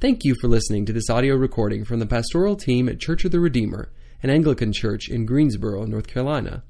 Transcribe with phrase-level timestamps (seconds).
[0.00, 3.32] Thank you for listening to this audio recording from the pastoral team at Church of
[3.32, 3.92] the Redeemer,
[4.22, 6.62] an Anglican church in Greensboro, North Carolina.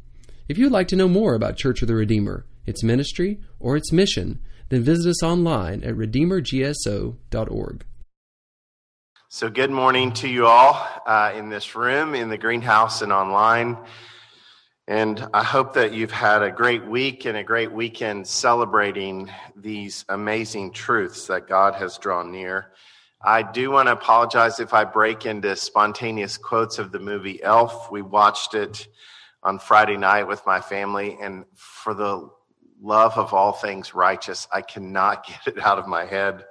[0.49, 3.93] If you'd like to know more about Church of the Redeemer, its ministry, or its
[3.93, 7.85] mission, then visit us online at redeemergso.org.
[9.29, 13.79] So, good morning to you all uh, in this room, in the greenhouse, and online.
[14.89, 20.05] And I hope that you've had a great week and a great weekend celebrating these
[20.09, 22.73] amazing truths that God has drawn near.
[23.23, 27.91] I do want to apologize if I break into spontaneous quotes of the movie Elf.
[27.91, 28.89] We watched it
[29.43, 32.31] on Friday night with my family, and for the
[32.81, 36.47] love of all things righteous, I cannot get it out of my head.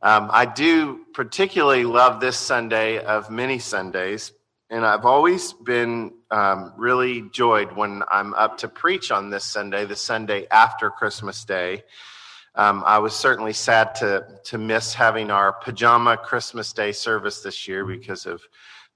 [0.00, 4.32] Um, I do particularly love this Sunday of many Sundays,
[4.70, 9.84] and I've always been um, really joyed when I'm up to preach on this Sunday,
[9.84, 11.84] the Sunday after Christmas Day.
[12.54, 17.66] Um, I was certainly sad to to miss having our pajama Christmas Day service this
[17.66, 18.42] year because of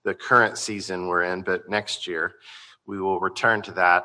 [0.05, 1.43] the current season we're in.
[1.43, 2.35] But next year
[2.87, 4.04] we will return to that.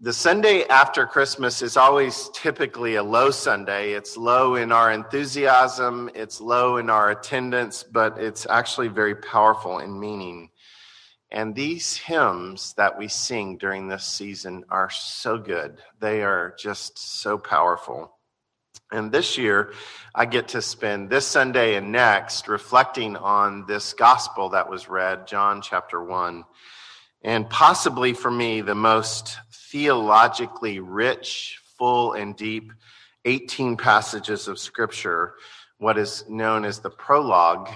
[0.00, 3.92] The Sunday after Christmas is always typically a low Sunday.
[3.92, 9.78] It's low in our enthusiasm, it's low in our attendance, but it's actually very powerful
[9.78, 10.50] in meaning.
[11.30, 15.78] And these hymns that we sing during this season are so good.
[15.98, 18.15] They are just so powerful.
[18.92, 19.72] And this year,
[20.14, 25.26] I get to spend this Sunday and next reflecting on this gospel that was read,
[25.26, 26.44] John chapter 1.
[27.22, 32.72] And possibly for me, the most theologically rich, full, and deep
[33.24, 35.34] 18 passages of scripture,
[35.78, 37.68] what is known as the prologue,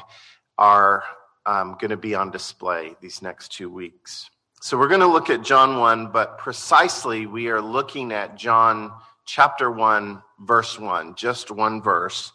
[0.56, 1.02] are
[1.44, 4.30] um, going to be on display these next two weeks.
[4.62, 8.92] So we're going to look at John 1, but precisely we are looking at John
[9.30, 12.32] chapter 1, verse 1, just one verse.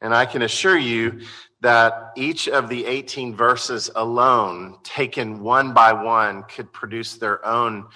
[0.00, 1.20] And I can assure you
[1.60, 7.88] that each of the 18 verses alone, taken one by one, could produce their own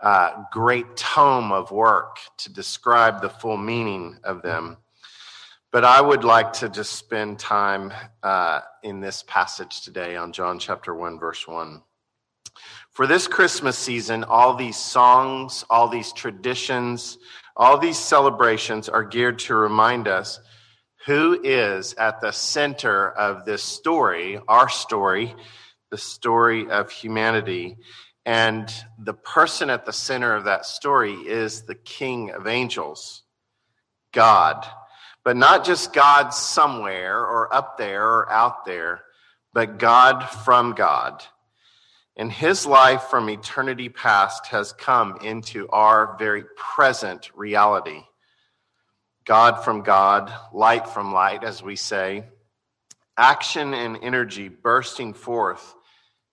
[0.00, 4.78] uh, great tome of work to describe the full meaning of them.
[5.70, 7.92] But I would like to just spend time
[8.24, 11.80] uh, in this passage today on John chapter 1, verse 1.
[12.90, 17.18] For this Christmas season, all these songs, all these traditions,
[17.56, 20.40] all these celebrations are geared to remind us
[21.06, 25.34] who is at the center of this story, our story,
[25.90, 27.76] the story of humanity.
[28.24, 33.24] And the person at the center of that story is the King of angels,
[34.12, 34.64] God.
[35.24, 39.02] But not just God somewhere or up there or out there,
[39.52, 41.24] but God from God.
[42.16, 48.02] And his life from eternity past has come into our very present reality.
[49.24, 52.24] God from God, light from light, as we say,
[53.16, 55.74] action and energy bursting forth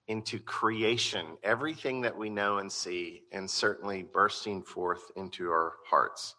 [0.07, 6.35] into creation, everything that we know and see, and certainly bursting forth into our hearts.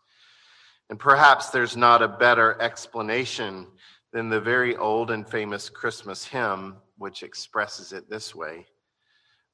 [0.91, 3.69] And perhaps there's not a better explanation
[4.13, 8.67] than the very old and famous Christmas hymn, which expresses it this way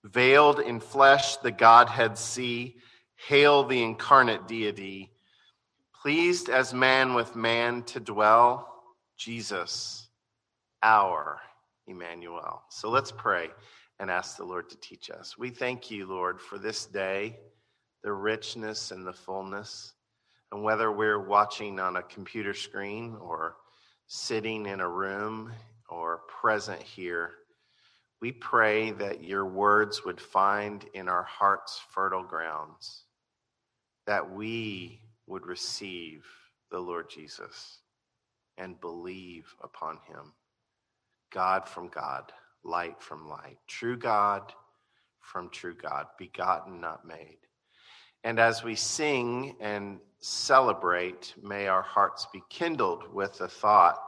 [0.07, 2.77] Veiled in flesh, the Godhead see,
[3.17, 5.11] hail the incarnate deity.
[6.01, 8.85] Pleased as man with man to dwell,
[9.17, 10.09] Jesus,
[10.83, 11.41] our
[11.89, 12.63] Emmanuel.
[12.69, 13.51] So let's pray
[13.99, 15.37] and ask the Lord to teach us.
[15.37, 17.39] We thank you, Lord, for this day,
[18.05, 19.95] the richness and the fullness.
[20.53, 23.57] And whether we're watching on a computer screen or
[24.07, 25.51] sitting in a room
[25.89, 27.33] or present here,
[28.21, 33.05] we pray that your words would find in our hearts fertile grounds,
[34.07, 36.25] that we would receive
[36.71, 37.79] the Lord Jesus
[38.57, 40.33] and believe upon him.
[41.31, 42.33] God from God,
[42.65, 44.53] light from light, true God
[45.21, 47.39] from true God, begotten, not made.
[48.25, 53.99] And as we sing and celebrate, may our hearts be kindled with the thought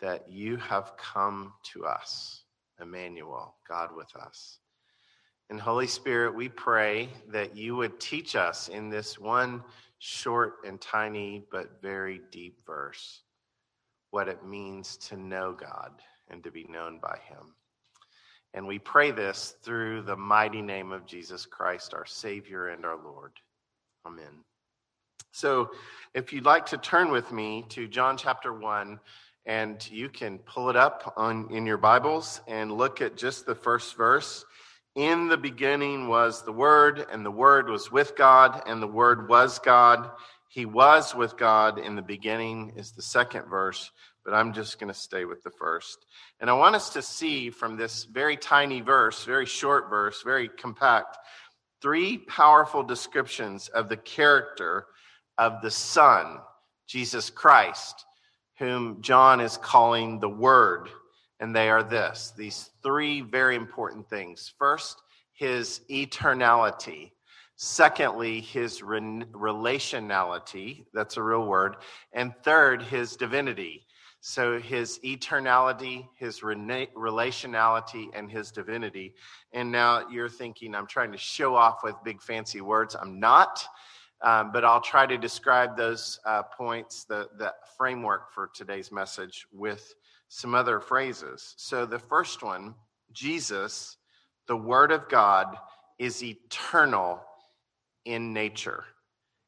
[0.00, 2.43] that you have come to us
[2.80, 4.58] Emmanuel, God with us.
[5.50, 9.62] And Holy Spirit, we pray that you would teach us in this one
[9.98, 13.22] short and tiny but very deep verse
[14.10, 15.90] what it means to know God
[16.28, 17.54] and to be known by him.
[18.54, 22.96] And we pray this through the mighty name of Jesus Christ, our Savior and our
[22.96, 23.32] Lord.
[24.06, 24.44] Amen.
[25.32, 25.72] So,
[26.14, 29.00] if you'd like to turn with me to John chapter 1,
[29.46, 33.54] and you can pull it up on in your Bibles and look at just the
[33.54, 34.44] first verse.
[34.94, 39.28] In the beginning was the Word, and the Word was with God, and the Word
[39.28, 40.10] was God.
[40.48, 43.90] He was with God in the beginning, is the second verse.
[44.24, 46.06] but I'm just going to stay with the first.
[46.40, 50.48] And I want us to see from this very tiny verse, very short verse, very
[50.48, 51.18] compact,
[51.82, 54.86] three powerful descriptions of the character
[55.36, 56.38] of the Son,
[56.86, 58.06] Jesus Christ,
[58.58, 60.88] whom John is calling the Word.
[61.40, 64.54] And they are this these three very important things.
[64.58, 65.02] First,
[65.34, 67.10] his eternality.
[67.56, 69.00] Secondly, his re-
[69.32, 70.86] relationality.
[70.92, 71.76] That's a real word.
[72.12, 73.86] And third, his divinity.
[74.20, 79.14] So his eternality, his re- relationality, and his divinity.
[79.52, 82.96] And now you're thinking, I'm trying to show off with big fancy words.
[82.96, 83.64] I'm not.
[84.24, 89.46] Um, but I'll try to describe those uh, points, the, the framework for today's message,
[89.52, 89.94] with
[90.28, 91.54] some other phrases.
[91.58, 92.74] So the first one
[93.12, 93.98] Jesus,
[94.48, 95.54] the Word of God,
[95.98, 97.20] is eternal
[98.06, 98.84] in nature.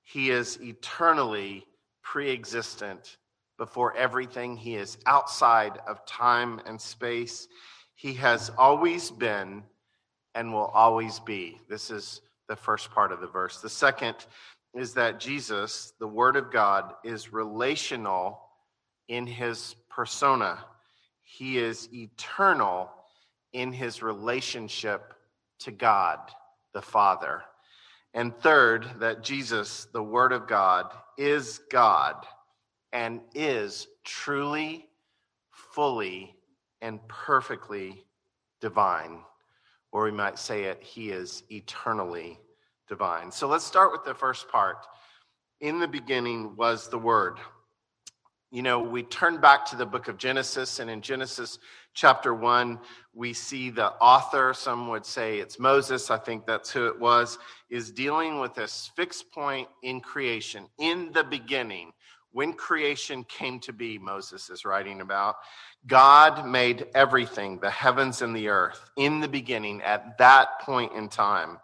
[0.02, 1.66] He is eternally
[2.02, 3.16] pre existent
[3.58, 4.58] before everything.
[4.58, 7.48] He is outside of time and space.
[7.94, 9.62] He has always been
[10.34, 11.58] and will always be.
[11.66, 13.60] This is the first part of the verse.
[13.60, 14.14] The second
[14.76, 18.40] is that Jesus, the Word of God, is relational
[19.08, 20.58] in his persona.
[21.22, 22.90] He is eternal
[23.52, 25.14] in his relationship
[25.60, 26.18] to God
[26.74, 27.42] the Father.
[28.12, 32.26] And third, that Jesus, the Word of God, is God
[32.92, 34.86] and is truly,
[35.50, 36.34] fully,
[36.82, 38.04] and perfectly
[38.60, 39.20] divine.
[39.90, 42.38] Or we might say it, He is eternally
[42.88, 43.30] divine.
[43.30, 44.86] So let's start with the first part.
[45.60, 47.38] In the beginning was the Word.
[48.52, 51.58] You know, we turn back to the book of Genesis, and in Genesis
[51.94, 52.78] chapter 1,
[53.12, 57.38] we see the author, some would say it's Moses, I think that's who it was,
[57.70, 60.68] is dealing with this fixed point in creation.
[60.78, 61.90] In the beginning,
[62.30, 65.36] when creation came to be, Moses is writing about,
[65.86, 71.08] God made everything, the heavens and the earth, in the beginning at that point in
[71.08, 71.58] time.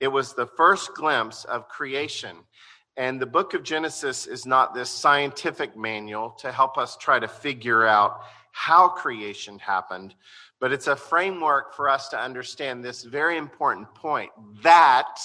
[0.00, 2.36] It was the first glimpse of creation.
[2.96, 7.28] And the book of Genesis is not this scientific manual to help us try to
[7.28, 8.20] figure out
[8.52, 10.14] how creation happened,
[10.60, 14.30] but it's a framework for us to understand this very important point
[14.62, 15.18] that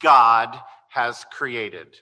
[0.00, 0.58] God
[0.88, 1.96] has created.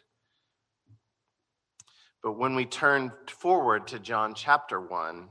[2.23, 5.29] But when we turn forward to John chapter 1,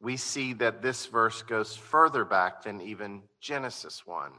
[0.00, 4.32] we see that this verse goes further back than even Genesis 1.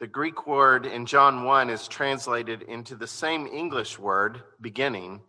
[0.00, 5.20] The Greek word in John 1 is translated into the same English word, beginning,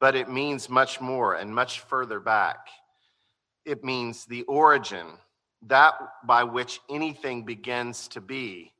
[0.00, 2.66] but it means much more and much further back.
[3.64, 5.06] It means the origin,
[5.68, 5.94] that
[6.24, 8.72] by which anything begins to be.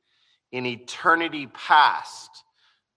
[0.51, 2.43] In eternity past,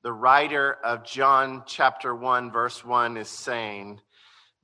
[0.02, 4.00] the writer of John chapter 1, verse 1 is saying,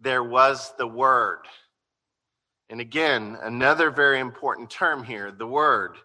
[0.00, 1.42] There was the Word.
[2.70, 5.96] And again, another very important term here the Word.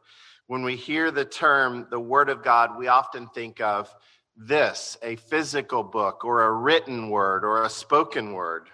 [0.54, 3.92] When we hear the term the Word of God, we often think of
[4.38, 8.70] this a physical book or a written word or a spoken word.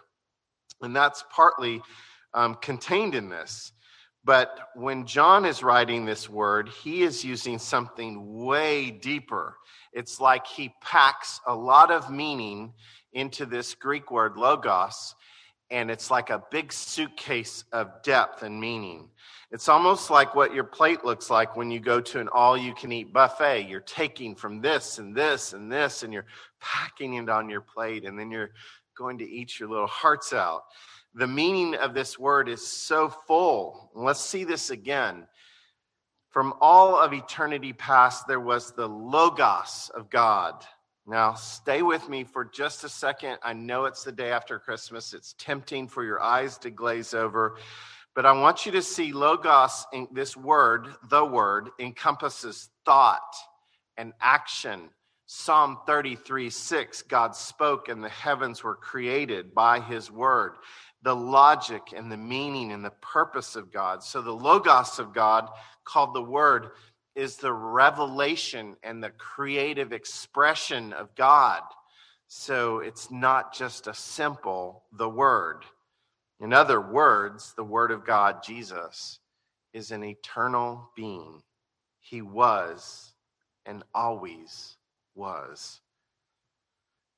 [0.81, 1.81] And that's partly
[2.33, 3.71] um, contained in this.
[4.25, 9.55] But when John is writing this word, he is using something way deeper.
[9.93, 12.73] It's like he packs a lot of meaning
[13.13, 15.15] into this Greek word logos,
[15.71, 19.11] and it's like a big suitcase of depth and meaning.
[19.51, 22.73] It's almost like what your plate looks like when you go to an all you
[22.75, 23.67] can eat buffet.
[23.67, 26.27] You're taking from this and this and this, and you're
[26.61, 28.51] packing it on your plate, and then you're
[28.95, 30.65] going to eat your little hearts out.
[31.15, 33.89] The meaning of this word is so full.
[33.95, 35.25] Let's see this again.
[36.29, 40.63] From all of eternity past, there was the Logos of God.
[41.07, 43.39] Now, stay with me for just a second.
[43.41, 45.15] I know it's the day after Christmas.
[45.15, 47.57] It's tempting for your eyes to glaze over.
[48.15, 53.35] But I want you to see Logos, in this word, the word, encompasses thought
[53.97, 54.89] and action.
[55.27, 60.53] Psalm 33 6, God spoke and the heavens were created by his word.
[61.03, 64.03] The logic and the meaning and the purpose of God.
[64.03, 65.47] So the Logos of God,
[65.85, 66.71] called the Word,
[67.15, 71.61] is the revelation and the creative expression of God.
[72.27, 75.63] So it's not just a simple, the Word.
[76.39, 79.19] In other words, the Word of God, Jesus,
[79.73, 81.41] is an eternal being.
[81.99, 83.13] He was
[83.65, 84.77] and always
[85.15, 85.81] was.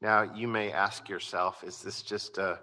[0.01, 2.59] Now, you may ask yourself, is this just a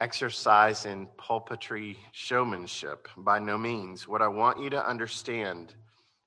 [0.00, 3.08] exercise in pulpitry showmanship?
[3.16, 4.06] By no means.
[4.06, 5.74] What I want you to understand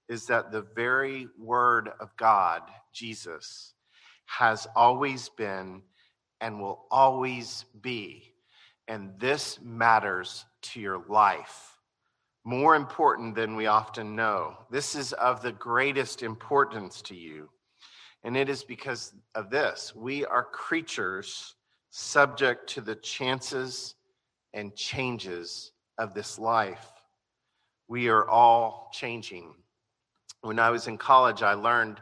[0.09, 3.73] is that the very Word of God, Jesus,
[4.25, 5.83] has always been
[6.41, 8.33] and will always be
[8.87, 11.77] and this matters to your life.
[12.43, 14.57] More important than we often know.
[14.71, 17.49] This is of the greatest importance to you.
[18.23, 19.93] And it is because of this.
[19.95, 21.55] We are creatures
[21.89, 23.95] subject to the chances
[24.53, 26.91] and changes of this life.
[27.87, 29.53] We are all changing.
[30.41, 31.99] When I was in college, I learned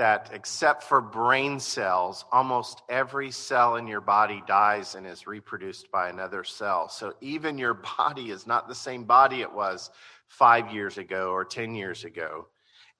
[0.00, 5.90] that except for brain cells, almost every cell in your body dies and is reproduced
[5.92, 6.88] by another cell.
[6.88, 9.90] So even your body is not the same body it was
[10.26, 12.48] five years ago or 10 years ago.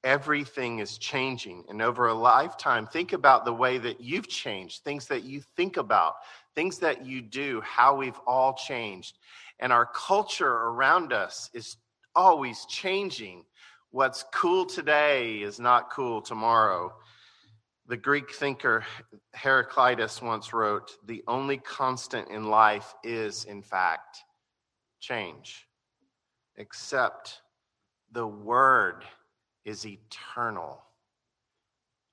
[0.05, 1.65] Everything is changing.
[1.71, 5.79] And over a lifetime, think about the way that you've changed, things that you think
[5.79, 6.17] about,
[6.55, 9.17] things that you do, how we've all changed.
[9.59, 11.79] And our culture around us is
[12.15, 13.47] always changing.
[13.93, 16.95] What's cool today is not cool tomorrow.
[17.89, 18.85] The Greek thinker
[19.35, 24.19] Heraclitus once wrote The only constant in life is, in fact,
[25.01, 25.67] change,
[26.57, 27.41] except
[28.13, 29.05] the Word
[29.65, 30.81] is eternal,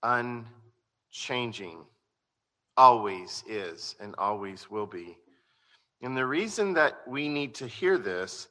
[0.01, 1.85] unchanging,
[2.75, 5.15] always is, and always will be.
[6.01, 8.47] And the reason that we need to hear this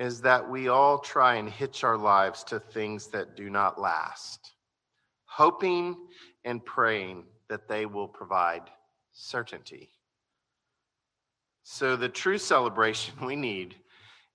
[0.00, 4.54] is that we all try and hitch our lives to things that do not last,
[5.26, 5.94] hoping
[6.42, 8.62] and praying that they will provide
[9.12, 9.90] certainty.
[11.64, 13.74] So, the true celebration we need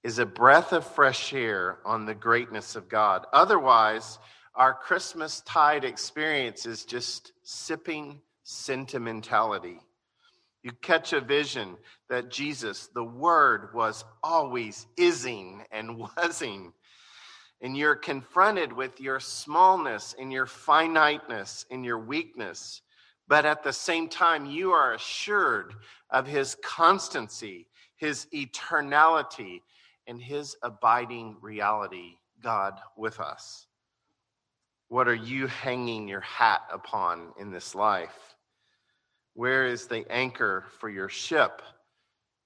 [0.04, 3.26] is a breath of fresh air on the greatness of God.
[3.34, 4.20] Otherwise,
[4.54, 9.80] our Christmas tide experience is just sipping sentimentality.
[10.66, 11.78] You catch a vision
[12.10, 16.74] that Jesus, the Word, was always ising and wasing.
[17.62, 22.82] And you're confronted with your smallness and your finiteness and your weakness.
[23.28, 25.76] But at the same time, you are assured
[26.10, 29.62] of His constancy, His eternality,
[30.08, 33.68] and His abiding reality, God with us.
[34.88, 38.35] What are you hanging your hat upon in this life?
[39.36, 41.62] Where is the anchor for your ship?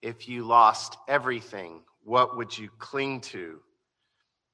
[0.02, 3.60] If you lost everything, what would you cling to?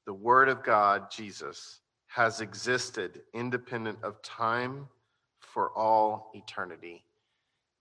[0.06, 4.90] The Word of God, Jesus, has existed independent of time
[5.40, 7.06] for all eternity.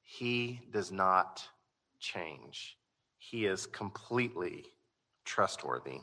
[0.03, 1.43] He does not
[1.99, 2.77] change,
[3.19, 4.67] He is completely
[5.25, 5.99] trustworthy.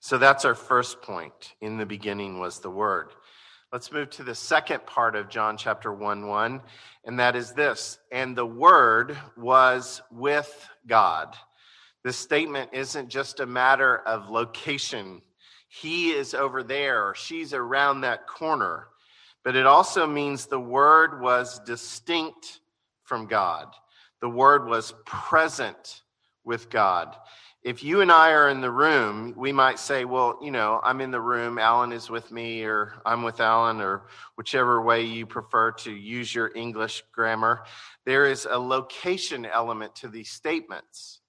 [0.00, 1.54] So that's our first point.
[1.60, 3.10] In the beginning was the Word.
[3.72, 6.60] Let's move to the second part of John chapter 1 1,
[7.06, 11.34] and that is this and the Word was with God.
[12.04, 15.22] This statement isn't just a matter of location.
[15.68, 18.88] He is over there, or she's around that corner.
[19.42, 22.60] But it also means the Word was distinct
[23.04, 23.68] from God.
[24.20, 26.02] The Word was present
[26.44, 27.16] with God
[27.64, 31.00] if you and I are in the room, we might say, well, you know, I'm
[31.00, 35.26] in the room, Alan is with me, or I'm with Alan, or whichever way you
[35.26, 37.64] prefer to use your English grammar.
[38.04, 41.20] There is a location element to these statements.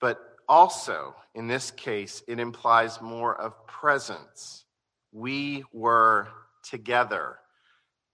[0.00, 4.64] But also, in this case, it implies more of presence.
[5.10, 6.28] We were
[6.62, 7.38] together.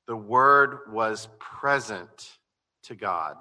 [0.06, 2.38] The Word was present
[2.84, 3.36] to God.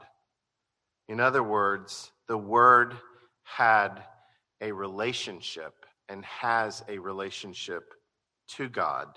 [1.07, 2.95] In other words, the Word
[3.43, 4.03] had
[4.61, 5.73] a relationship
[6.09, 7.93] and has a relationship
[8.47, 9.07] to God,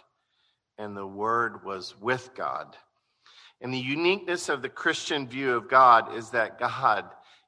[0.78, 2.76] and the Word was with God.
[3.60, 7.06] And the uniqueness of the Christian view of God is that God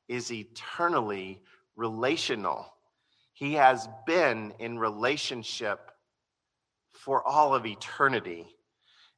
[0.09, 1.43] is eternally
[1.77, 2.67] relational.
[3.35, 5.91] He has been in relationship
[6.93, 8.47] for all of eternity.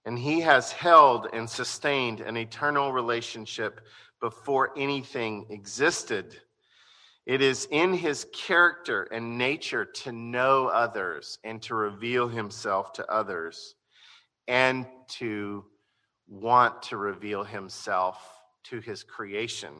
[0.05, 3.81] And he has held and sustained an eternal relationship
[4.21, 6.41] before anything existed.
[7.27, 13.07] It is in his character and nature to know others and to reveal himself to
[13.11, 13.75] others
[14.49, 14.87] and
[15.19, 15.65] to
[16.27, 18.19] want to reveal himself
[18.65, 19.71] to his creation.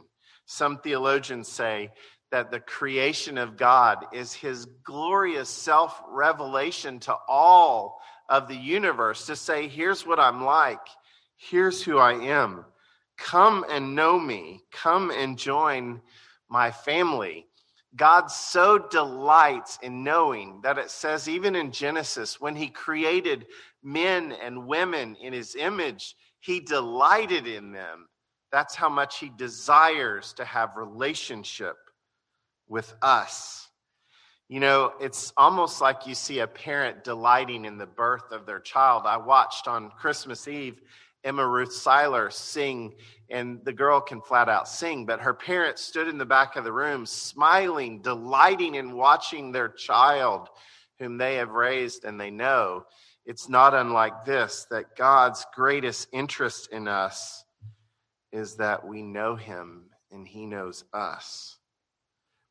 [0.47, 1.91] Some theologians say
[2.31, 9.27] that the creation of God is his glorious self revelation to all of the universe
[9.27, 10.87] to say, here's what I'm like,
[11.37, 12.65] here's who I am.
[13.19, 16.01] Come and know me, come and join
[16.51, 17.47] my family.
[17.97, 23.47] God so delights in knowing that it says, even in Genesis, when he created
[23.83, 28.09] men and women in his image, he delighted in them.
[28.53, 31.77] That's how much he desires to have relationship
[32.69, 33.69] with us.
[34.49, 38.59] You know, it's almost like you see a parent delighting in the birth of their
[38.59, 39.05] child.
[39.07, 40.81] I watched on Christmas Eve
[41.23, 42.95] Emma Ruth Seiler sing,
[43.29, 46.65] and the girl can flat out sing, but her parents stood in the back of
[46.65, 50.49] the room, smiling, delighting in watching their child,
[50.99, 52.85] whom they have raised and they know.
[53.27, 57.45] It's not unlike this that God's greatest interest in us
[58.33, 61.59] is that we know Him and He knows us.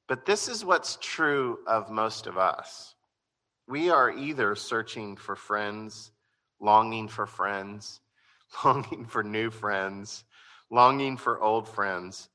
[0.08, 2.96] But this is what's true of most of us.
[3.68, 6.12] We are either searching for friends,
[6.60, 8.02] longing for friends,
[8.66, 10.24] longing for new friends,
[10.70, 12.30] longing for old friends,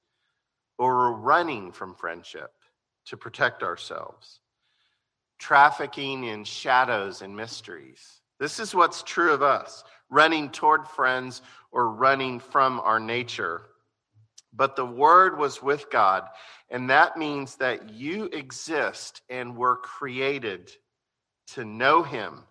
[0.78, 2.52] or running from friendship
[3.06, 4.40] to protect ourselves,
[5.38, 8.20] trafficking in shadows and mysteries.
[8.40, 11.42] This is what's true of us running toward friends
[11.72, 13.62] or running from our nature.
[14.52, 16.28] But the Word was with God,
[16.70, 20.70] and that means that you exist and were created
[21.48, 22.44] to know Him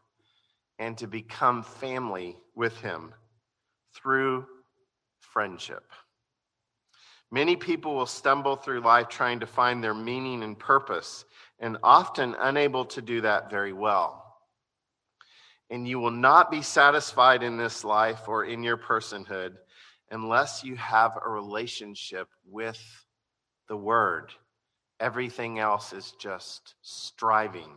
[0.79, 3.13] and to become family with Him
[3.95, 4.45] through
[5.19, 5.83] friendship.
[7.31, 11.25] Many people will stumble through life trying to find their meaning and purpose,
[11.59, 14.19] and often unable to do that very well.
[15.69, 19.55] And you will not be satisfied in this life or in your personhood
[20.11, 22.79] unless you have a relationship with
[23.67, 24.31] the Word.
[24.99, 27.71] Everything else is just striving.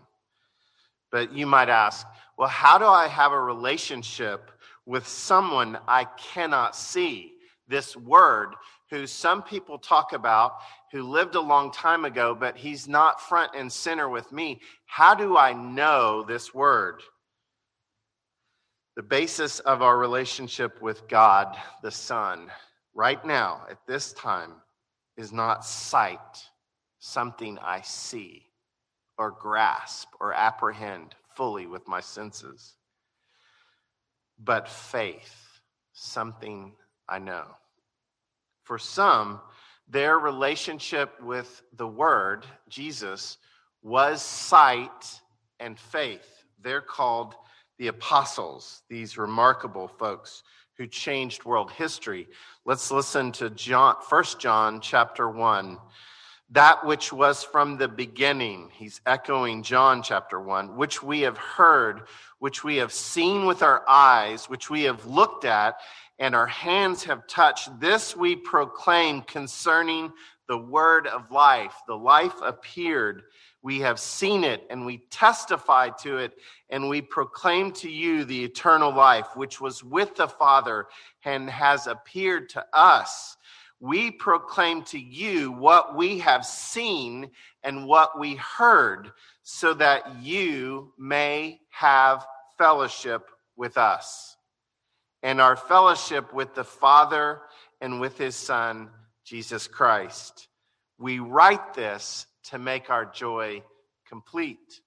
[1.10, 2.06] But you might ask,
[2.36, 4.50] well, how do I have a relationship
[4.86, 7.32] with someone I cannot see?
[7.68, 8.54] This Word,
[8.90, 10.58] who some people talk about,
[10.92, 14.60] who lived a long time ago, but he's not front and center with me.
[14.86, 17.02] How do I know this Word?
[18.94, 22.50] The basis of our relationship with God, the Son,
[22.94, 24.52] right now, at this time,
[25.16, 26.46] is not sight,
[27.00, 28.44] something I see
[29.18, 32.74] or grasp or apprehend fully with my senses,
[34.38, 35.60] but faith,
[35.92, 36.72] something
[37.08, 37.44] I know.
[38.64, 39.40] For some,
[39.88, 43.38] their relationship with the Word, Jesus,
[43.82, 45.20] was sight
[45.60, 46.44] and faith.
[46.60, 47.34] They're called
[47.78, 50.42] the apostles, these remarkable folks
[50.76, 52.26] who changed world history.
[52.64, 55.78] Let's listen to John, 1 John chapter 1.
[56.50, 62.02] That which was from the beginning, he's echoing John chapter 1, which we have heard,
[62.38, 65.76] which we have seen with our eyes, which we have looked at,
[66.18, 67.80] and our hands have touched.
[67.80, 70.12] This we proclaim concerning
[70.48, 71.74] the word of life.
[71.88, 73.24] The life appeared
[73.66, 76.38] we have seen it and we testify to it
[76.70, 80.86] and we proclaim to you the eternal life which was with the Father
[81.24, 83.35] and has appeared to us.
[83.80, 87.30] We proclaim to you what we have seen
[87.62, 89.12] and what we heard
[89.42, 94.36] so that you may have fellowship with us.
[95.22, 97.42] And our fellowship with the Father
[97.80, 98.90] and with his Son,
[99.24, 100.48] Jesus Christ.
[100.98, 103.62] We write this to make our joy
[104.08, 104.80] complete.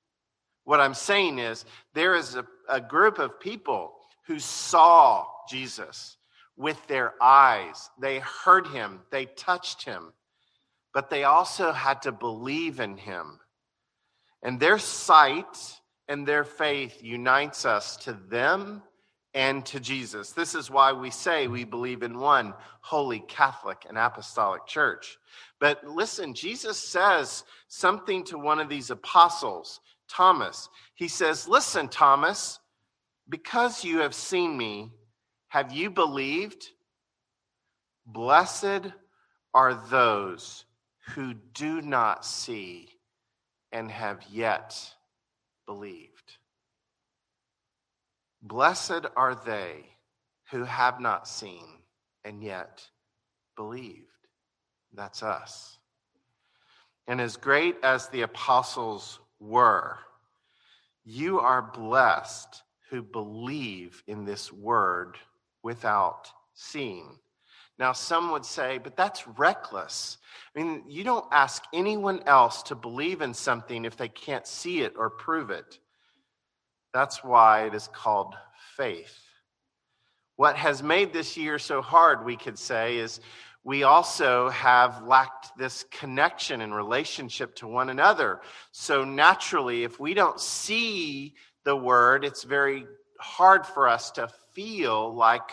[0.64, 3.94] What I'm saying is, there is a, a group of people
[4.28, 6.18] who saw Jesus
[6.60, 7.90] with their eyes.
[8.00, 10.14] They heard him, they touched him,
[10.94, 13.40] but they also had to believe in him.
[14.44, 18.84] And their sight and their faith unites us to them
[19.34, 20.32] and to Jesus.
[20.32, 25.18] This is why we say we believe in one holy Catholic and Apostolic Church.
[25.60, 30.68] But listen, Jesus says something to one of these apostles, Thomas.
[30.96, 32.60] He says, Listen, Thomas,
[33.30, 34.92] because you have seen me,
[35.50, 36.70] have you believed?
[38.06, 38.92] Blessed
[39.54, 40.66] are those
[41.10, 42.90] who do not see
[43.72, 44.80] and have yet
[45.66, 46.38] believed.
[48.42, 49.86] Blessed are they
[50.52, 51.66] who have not seen
[52.24, 52.88] and yet
[53.56, 54.06] believed.
[54.94, 55.78] That's us.
[57.08, 59.98] And as great as the apostles were,
[61.06, 65.18] you are blessed who believe in this word
[65.64, 67.18] without seeing.
[67.78, 70.18] Now, some would say, but that's reckless.
[70.54, 74.82] I mean, you don't ask anyone else to believe in something if they can't see
[74.82, 75.80] it or prove it.
[76.94, 78.36] That's why it is called
[78.76, 79.18] faith.
[80.36, 83.22] What has made this year so hard, we could say, is
[83.64, 88.42] we also have lacked this connection and relationship to one another.
[88.72, 92.86] So naturally, if we don't see the word, it's very
[93.20, 95.52] hard for us to feel like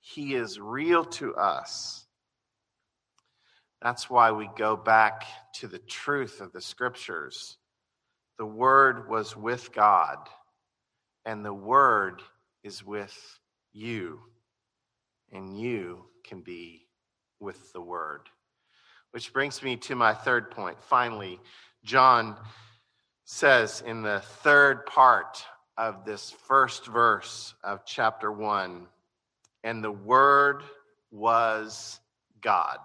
[0.00, 2.06] he is real to us.
[3.82, 7.56] That's why we go back to the truth of the scriptures.
[8.38, 10.18] The word was with God
[11.24, 12.22] and the Word
[12.62, 13.16] is with
[13.72, 14.20] you.
[15.32, 16.86] and you can be
[17.40, 18.28] with the Word.
[19.10, 20.80] Which brings me to my third point.
[20.80, 21.40] Finally,
[21.82, 22.36] John
[23.24, 25.44] says in the third part
[25.76, 28.86] of this first verse of chapter 1
[29.64, 30.62] and the Word
[31.10, 31.98] was
[32.40, 32.78] God.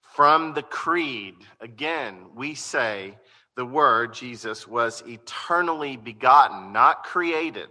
[0.00, 3.16] From the creed, again, we say
[3.56, 7.68] the Word, Jesus, was eternally begotten, not created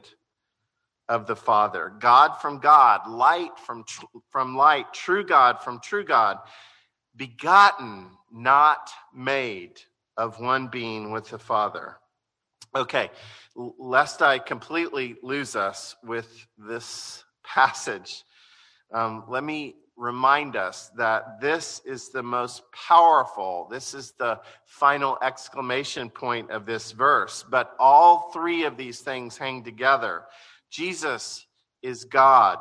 [1.09, 1.91] of the Father.
[1.99, 3.83] God from God, light from,
[4.29, 6.37] from light, true God from true God,
[7.15, 9.81] begotten, not made
[10.15, 11.97] of one being with the Father.
[12.75, 13.11] Okay,
[13.55, 18.23] lest I completely lose us with this passage,
[18.91, 25.19] um, let me remind us that this is the most powerful, this is the final
[25.21, 27.45] exclamation point of this verse.
[27.47, 30.23] But all three of these things hang together.
[30.71, 31.45] Jesus
[31.83, 32.57] is God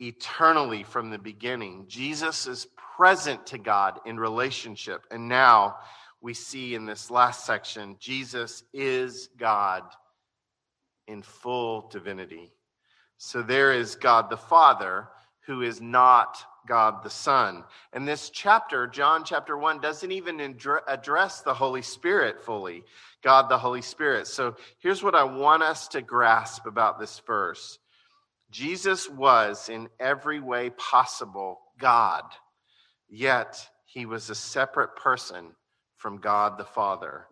[0.00, 1.86] eternally from the beginning.
[1.88, 2.66] Jesus is
[2.96, 5.06] present to God in relationship.
[5.10, 5.76] And now
[6.20, 9.82] we see in this last section, Jesus is God
[11.06, 12.52] in full divinity.
[13.16, 15.08] So there is God the Father
[15.46, 17.64] who is not God the Son.
[17.92, 22.84] And this chapter, John chapter 1, doesn't even address the Holy Spirit fully,
[23.22, 24.26] God the Holy Spirit.
[24.26, 27.78] So here's what I want us to grasp about this verse
[28.50, 32.24] Jesus was in every way possible God,
[33.08, 35.54] yet he was a separate person
[35.98, 37.26] from God the Father.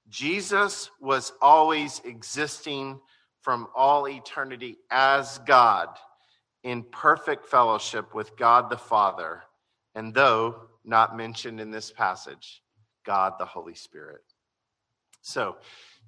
[0.09, 2.99] Jesus was always existing
[3.41, 5.89] from all eternity as God
[6.63, 9.43] in perfect fellowship with God the Father,
[9.95, 12.61] and though not mentioned in this passage,
[13.05, 14.21] God the Holy Spirit.
[15.27, 15.57] So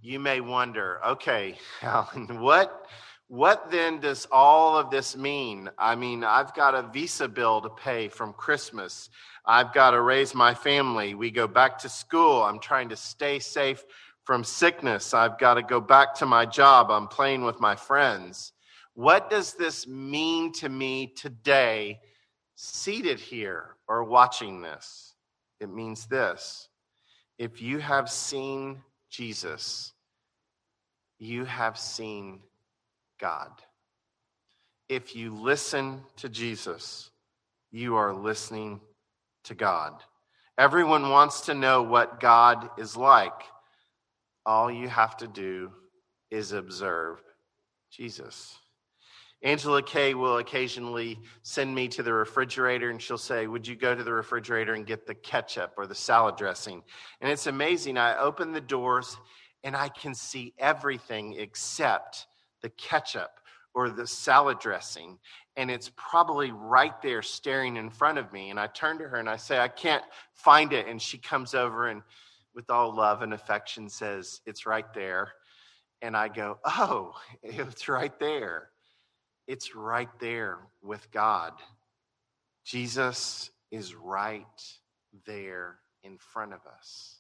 [0.02, 2.86] you may wonder, okay, Alan, what
[3.28, 5.70] what then does all of this mean?
[5.78, 9.10] I mean, I've got a visa bill to pay from Christmas.
[9.46, 11.16] I've got to raise my family.
[11.16, 12.42] We go back to school.
[12.42, 13.84] I'm trying to stay safe
[14.24, 15.14] from sickness.
[15.14, 16.90] I've got to go back to my job.
[16.90, 18.54] I'm playing with my friends.
[18.94, 22.00] What does this mean to me today,
[22.56, 25.14] seated here or watching this?
[25.60, 26.70] It means this
[27.38, 29.94] if you have seen Jesus,
[31.18, 32.42] you have seen
[33.20, 33.52] God.
[34.88, 37.10] If you listen to Jesus,
[37.72, 38.82] you are listening
[39.44, 39.94] to God.
[40.58, 43.44] Everyone wants to know what God is like.
[44.46, 45.72] All you have to do
[46.32, 47.22] is observe
[47.92, 48.58] Jesus.
[49.42, 53.96] Angela Kay will occasionally send me to the refrigerator and she'll say, Would you go
[53.96, 56.84] to the refrigerator and get the ketchup or the salad dressing?
[57.22, 57.98] And it's amazing.
[57.98, 59.18] I open the doors
[59.64, 62.28] and I can see everything except
[62.62, 63.32] the ketchup
[63.74, 65.18] or the salad dressing.
[65.56, 68.50] And it's probably right there staring in front of me.
[68.50, 70.88] And i turn to her and i say i can't find it.
[70.88, 72.02] And she comes over and
[72.54, 75.32] with all love and affection says it's right there.
[76.02, 78.72] And i go oh it's right there
[79.50, 81.52] it's right there with god
[82.64, 84.46] jesus is right
[85.26, 87.20] there in front of us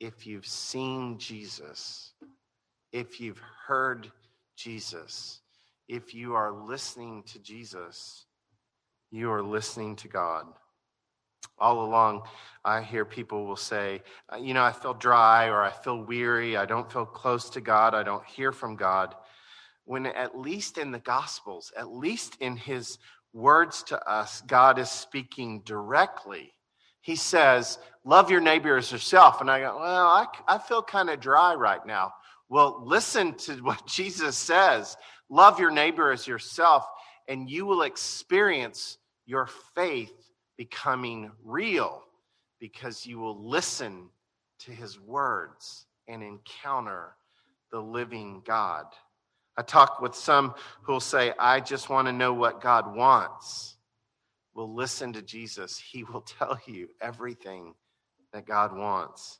[0.00, 2.12] if you've seen jesus
[2.92, 4.10] if you've heard
[4.56, 5.40] Jesus,
[5.88, 8.24] if you are listening to Jesus,
[9.10, 10.46] you are listening to God.
[11.58, 12.22] All along,
[12.64, 16.56] I hear people will say, uh, You know, I feel dry or I feel weary.
[16.56, 17.94] I don't feel close to God.
[17.94, 19.14] I don't hear from God.
[19.86, 22.98] When at least in the Gospels, at least in his
[23.32, 26.52] words to us, God is speaking directly
[27.02, 29.40] He says, Love your neighbor as yourself.
[29.40, 32.12] And I go, Well, I, I feel kind of dry right now.
[32.48, 34.96] Well, listen to what Jesus says
[35.28, 36.86] love your neighbor as yourself,
[37.28, 40.12] and you will experience your faith
[40.56, 42.02] becoming real
[42.60, 44.08] because you will listen
[44.60, 47.16] to his words and encounter
[47.72, 48.86] the living God.
[49.56, 53.76] I talk with some who will say, I just want to know what God wants.
[54.54, 55.78] Well, listen to Jesus.
[55.78, 57.74] He will tell you everything
[58.32, 59.38] that God wants.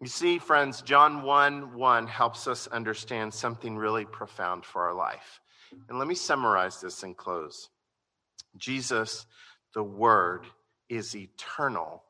[0.00, 5.40] You see, friends, John 1 1 helps us understand something really profound for our life.
[5.88, 7.70] And let me summarize this and close.
[8.56, 9.26] Jesus,
[9.74, 10.44] the Word,
[10.88, 12.02] is eternal,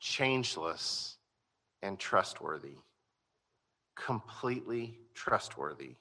[0.00, 1.16] changeless,
[1.82, 2.76] and trustworthy.
[3.96, 5.96] Completely trustworthy.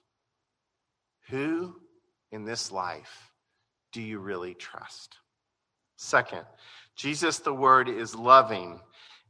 [1.29, 1.75] Who
[2.31, 3.31] in this life
[3.91, 5.17] do you really trust?
[5.95, 6.45] Second,
[6.95, 8.79] Jesus, the Word, is loving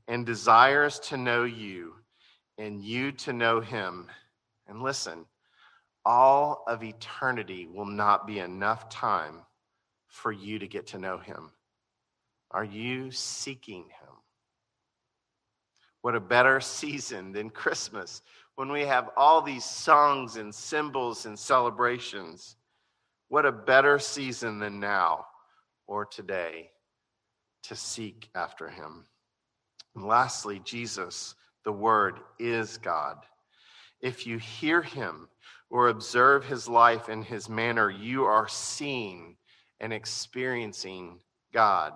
[0.08, 1.94] and desires to know you
[2.58, 4.08] and you to know him.
[4.68, 5.26] And listen,
[6.06, 9.42] all of eternity will not be enough time
[10.08, 11.52] for you to get to know him.
[12.52, 14.14] Are you seeking him?
[16.02, 18.22] What a better season than Christmas
[18.56, 22.56] when we have all these songs and symbols and celebrations.
[23.30, 25.26] What a better season than now
[25.88, 26.70] or today
[27.64, 29.06] to seek after him.
[29.96, 31.36] And lastly, Jesus,
[31.66, 33.18] the Word, is God.
[34.02, 35.30] If you hear him
[35.70, 39.38] or observe his life and his manner, you are seeing
[39.80, 41.20] and experiencing
[41.54, 41.94] God.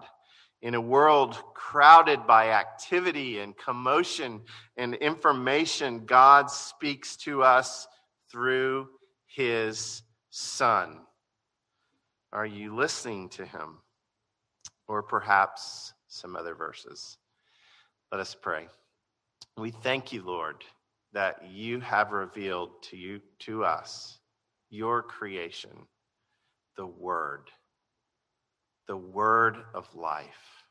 [0.62, 4.42] In a world crowded by activity and commotion
[4.76, 7.88] and information, God speaks to us
[8.32, 8.88] through
[9.28, 11.00] his Son.
[12.34, 13.78] Are you listening to him?
[14.88, 17.18] Or perhaps some other verses?
[18.12, 18.68] Let us pray.
[19.58, 20.64] We thank you, Lord,
[21.14, 24.20] that you have revealed to you to us
[24.70, 25.72] your creation,
[26.76, 27.50] the word,
[28.88, 30.64] the word of life,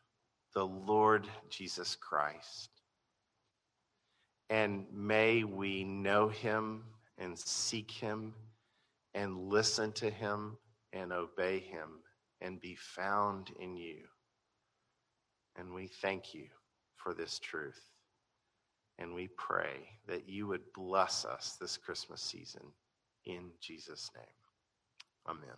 [0.55, 2.71] the Lord Jesus Christ.
[4.49, 6.85] And may we know him
[7.19, 8.35] and seek him
[9.15, 10.57] and listen to him
[10.93, 12.01] and obey him
[12.41, 14.05] and be found in you.
[15.57, 16.47] And we thank you
[16.97, 17.81] for this truth.
[18.99, 22.63] And we pray that you would bless us this Christmas season
[23.27, 24.25] in Jesus' name.
[25.29, 25.57] Amen.